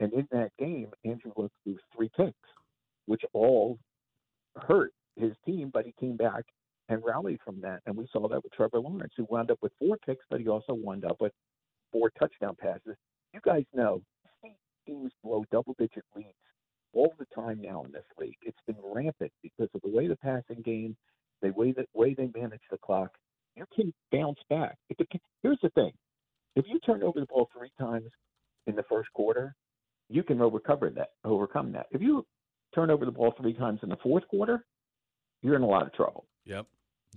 And 0.00 0.12
in 0.12 0.26
that 0.32 0.50
game, 0.58 0.88
Andrew 1.04 1.32
Luck 1.36 1.50
threw 1.62 1.76
three 1.94 2.10
picks, 2.16 2.34
which 3.06 3.22
all 3.32 3.78
hurt 4.56 4.92
his 5.16 5.32
team, 5.44 5.70
but 5.72 5.84
he 5.84 5.94
came 6.00 6.16
back 6.16 6.44
rallied 7.20 7.40
from 7.44 7.60
that. 7.60 7.80
And 7.86 7.96
we 7.96 8.08
saw 8.12 8.28
that 8.28 8.42
with 8.42 8.52
Trevor 8.52 8.80
Lawrence, 8.80 9.12
who 9.16 9.26
wound 9.28 9.50
up 9.50 9.58
with 9.62 9.72
four 9.78 9.96
picks, 10.06 10.24
but 10.30 10.40
he 10.40 10.48
also 10.48 10.74
wound 10.74 11.04
up 11.04 11.20
with 11.20 11.32
four 11.92 12.10
touchdown 12.18 12.56
passes. 12.58 12.96
You 13.32 13.40
guys 13.44 13.64
know 13.74 14.02
teams 14.86 15.12
blow 15.22 15.44
double 15.52 15.74
digit 15.78 16.04
leads 16.16 16.28
all 16.92 17.14
the 17.18 17.26
time 17.34 17.60
now 17.62 17.84
in 17.84 17.92
this 17.92 18.04
league. 18.18 18.38
It's 18.42 18.58
been 18.66 18.76
rampant 18.82 19.32
because 19.42 19.68
of 19.74 19.82
the 19.82 19.88
way 19.88 20.08
the 20.08 20.16
passing 20.16 20.62
game, 20.64 20.96
the 21.42 21.52
way 21.52 21.72
that 21.72 21.86
way 21.94 22.14
they 22.14 22.30
manage 22.34 22.62
the 22.70 22.78
clock. 22.78 23.10
You 23.56 23.64
can 23.74 23.92
bounce 24.10 24.38
back. 24.48 24.76
Here's 25.42 25.58
the 25.62 25.70
thing: 25.70 25.92
if 26.56 26.64
you 26.68 26.78
turn 26.80 27.02
over 27.02 27.20
the 27.20 27.26
ball 27.26 27.48
three 27.56 27.70
times 27.78 28.10
in 28.66 28.74
the 28.74 28.84
first 28.88 29.12
quarter, 29.12 29.54
you 30.08 30.22
can 30.22 30.38
overcover 30.38 30.94
that, 30.94 31.10
overcome 31.24 31.72
that. 31.72 31.86
If 31.90 32.00
you 32.00 32.26
turn 32.74 32.90
over 32.90 33.04
the 33.04 33.12
ball 33.12 33.34
three 33.40 33.54
times 33.54 33.80
in 33.82 33.88
the 33.88 33.96
fourth 34.02 34.26
quarter, 34.28 34.64
you're 35.42 35.56
in 35.56 35.62
a 35.62 35.66
lot 35.66 35.86
of 35.86 35.92
trouble. 35.92 36.26
Yep. 36.46 36.66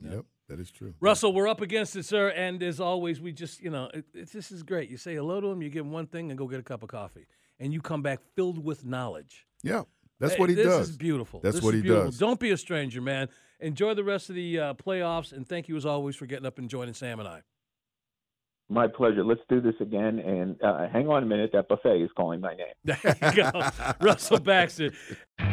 Yep, 0.01 0.25
that 0.49 0.59
is 0.59 0.71
true. 0.71 0.93
Russell, 0.99 1.33
we're 1.33 1.47
up 1.47 1.61
against 1.61 1.95
it, 1.95 2.03
sir. 2.05 2.29
And 2.29 2.61
as 2.63 2.79
always, 2.79 3.21
we 3.21 3.31
just, 3.31 3.61
you 3.61 3.69
know, 3.69 3.89
it, 3.93 4.05
it, 4.13 4.31
this 4.31 4.51
is 4.51 4.63
great. 4.63 4.89
You 4.89 4.97
say 4.97 5.15
hello 5.15 5.39
to 5.41 5.47
him, 5.47 5.61
you 5.61 5.69
give 5.69 5.85
him 5.85 5.91
one 5.91 6.07
thing, 6.07 6.29
and 6.31 6.37
go 6.37 6.47
get 6.47 6.59
a 6.59 6.63
cup 6.63 6.83
of 6.83 6.89
coffee. 6.89 7.27
And 7.59 7.71
you 7.71 7.81
come 7.81 8.01
back 8.01 8.19
filled 8.35 8.63
with 8.63 8.85
knowledge. 8.85 9.45
Yeah, 9.61 9.83
that's 10.19 10.33
Hey, 10.33 10.39
what 10.39 10.49
he 10.49 10.55
this 10.55 10.65
does. 10.65 10.79
This 10.79 10.89
is 10.89 10.97
beautiful. 10.97 11.39
That's 11.41 11.55
This 11.57 11.63
what 11.63 11.73
is 11.75 11.81
he 11.81 11.83
beautiful. 11.83 12.05
does. 12.11 12.17
Don't 12.17 12.39
be 12.39 12.51
a 12.51 12.57
stranger, 12.57 13.01
man. 13.01 13.29
Enjoy 13.59 13.93
the 13.93 14.03
rest 14.03 14.29
of 14.29 14.35
the 14.35 14.59
uh, 14.59 14.73
playoffs, 14.73 15.31
and 15.31 15.47
thank 15.47 15.69
you 15.69 15.77
as 15.77 15.85
always 15.85 16.15
for 16.15 16.25
getting 16.25 16.45
up 16.45 16.57
and 16.57 16.69
joining 16.69 16.93
Sam 16.93 17.19
and 17.19 17.27
I. 17.29 17.41
My 18.69 18.87
pleasure. 18.87 19.23
Let's 19.23 19.41
do 19.49 19.61
this 19.61 19.75
again. 19.79 20.19
And 20.19 20.61
uh, 20.63 20.87
hang 20.89 21.07
on 21.07 21.21
a 21.21 21.25
minute. 21.25 21.51
That 21.53 21.67
buffet 21.67 22.01
is 22.01 22.09
calling 22.17 22.41
my 22.41 22.55
name. 22.55 22.67
There 22.83 22.97
you 23.21 23.43
go, 23.51 23.69
Russell 24.01 24.39
Baxter. 24.39 24.91